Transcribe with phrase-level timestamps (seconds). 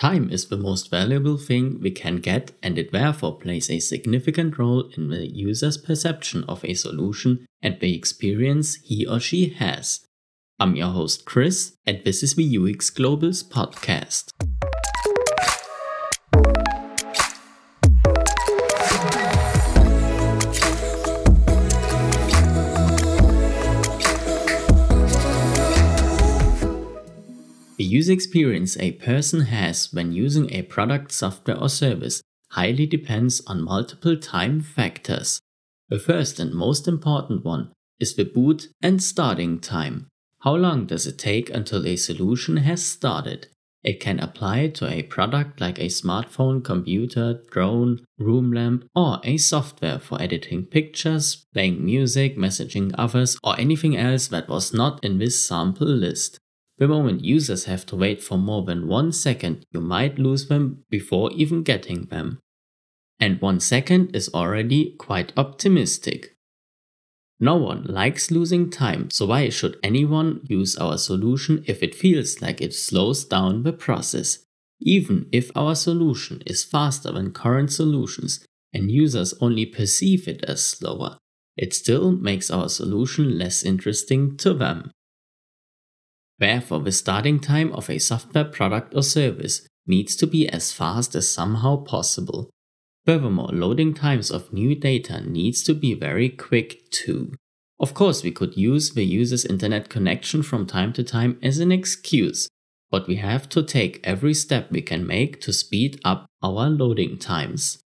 [0.00, 4.58] Time is the most valuable thing we can get, and it therefore plays a significant
[4.58, 10.00] role in the user's perception of a solution and the experience he or she has.
[10.58, 14.30] I'm your host Chris, and this is the UX Globals podcast.
[27.80, 33.40] The user experience a person has when using a product, software, or service highly depends
[33.46, 35.40] on multiple time factors.
[35.88, 40.08] The first and most important one is the boot and starting time.
[40.40, 43.46] How long does it take until a solution has started?
[43.82, 49.38] It can apply to a product like a smartphone, computer, drone, room lamp, or a
[49.38, 55.16] software for editing pictures, playing music, messaging others, or anything else that was not in
[55.16, 56.39] this sample list.
[56.80, 60.84] The moment users have to wait for more than one second, you might lose them
[60.88, 62.38] before even getting them.
[63.20, 66.34] And one second is already quite optimistic.
[67.38, 72.40] No one likes losing time, so why should anyone use our solution if it feels
[72.40, 74.38] like it slows down the process?
[74.80, 80.64] Even if our solution is faster than current solutions and users only perceive it as
[80.64, 81.18] slower,
[81.58, 84.90] it still makes our solution less interesting to them.
[86.40, 91.14] Therefore, the starting time of a software product or service needs to be as fast
[91.14, 92.50] as somehow possible.
[93.04, 97.34] Furthermore, loading times of new data needs to be very quick too.
[97.78, 101.72] Of course, we could use the user's internet connection from time to time as an
[101.72, 102.48] excuse,
[102.90, 107.18] but we have to take every step we can make to speed up our loading
[107.18, 107.82] times.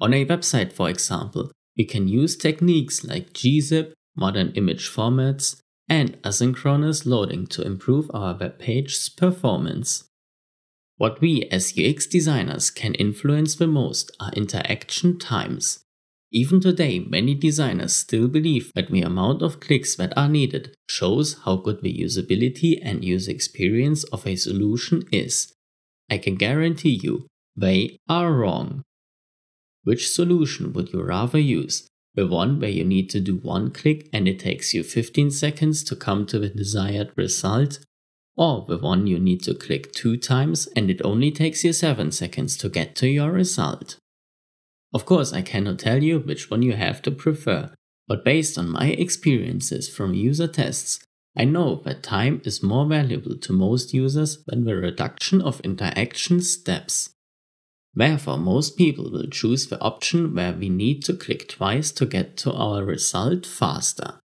[0.00, 6.20] On a website, for example, we can use techniques like gzip, modern image formats, and
[6.22, 10.04] asynchronous loading to improve our web page's performance.
[10.96, 15.80] What we as UX designers can influence the most are interaction times.
[16.32, 21.36] Even today, many designers still believe that the amount of clicks that are needed shows
[21.44, 25.52] how good the usability and user experience of a solution is.
[26.10, 28.82] I can guarantee you, they are wrong.
[29.84, 31.88] Which solution would you rather use?
[32.16, 35.84] The one where you need to do one click and it takes you 15 seconds
[35.84, 37.78] to come to the desired result,
[38.36, 42.10] or the one you need to click two times and it only takes you 7
[42.10, 43.98] seconds to get to your result.
[44.94, 47.74] Of course, I cannot tell you which one you have to prefer,
[48.08, 51.00] but based on my experiences from user tests,
[51.36, 56.40] I know that time is more valuable to most users than the reduction of interaction
[56.40, 57.10] steps.
[57.96, 62.36] Therefore, most people will choose the option where we need to click twice to get
[62.38, 64.20] to our result faster.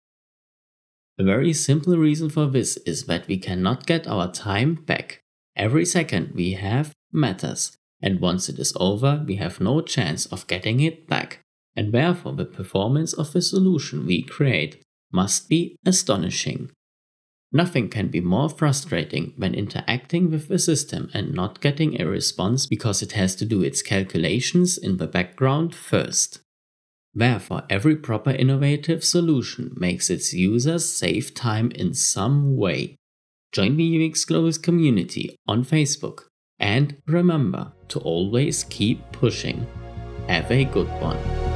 [1.19, 5.19] A very simple reason for this is that we cannot get our time back.
[5.57, 10.47] Every second we have matters, and once it is over, we have no chance of
[10.47, 11.41] getting it back,
[11.75, 16.71] and therefore the performance of the solution we create must be astonishing.
[17.51, 22.65] Nothing can be more frustrating when interacting with the system and not getting a response
[22.65, 26.41] because it has to do its calculations in the background first.
[27.13, 32.95] Therefore, every proper innovative solution makes its users save time in some way.
[33.51, 36.25] Join the UX Globals community on Facebook
[36.59, 39.65] and remember to always keep pushing.
[40.27, 41.46] Have a good one.